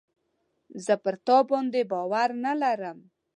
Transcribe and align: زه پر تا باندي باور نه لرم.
زه 0.85 0.93
پر 1.03 1.15
تا 1.25 1.37
باندي 1.49 1.83
باور 1.91 2.29
نه 2.43 2.53
لرم. 2.61 2.99